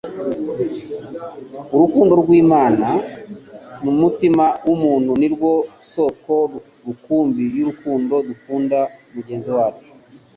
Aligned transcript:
Urukundo 1.73 2.13
rw'Imana 2.21 2.87
mu 3.83 3.91
mutima 3.99 4.45
w'umuntu 4.67 5.11
ni 5.19 5.27
rwo 5.33 5.51
soko 5.93 6.35
rukumbi 6.85 7.43
y'urukundo 7.57 8.15
dukunda 8.27 8.79
mugenzi 9.13 9.49
wacu. 9.57 9.89